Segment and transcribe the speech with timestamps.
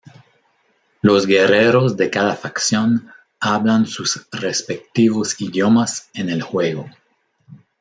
[1.03, 6.89] Los guerreros de cada facción hablan sus respectivos idiomas en el juego.